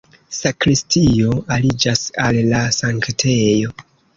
Sakristio 0.35 1.35
aliĝas 1.57 2.03
al 2.27 2.41
la 2.55 2.65
sanktejo. 2.81 3.79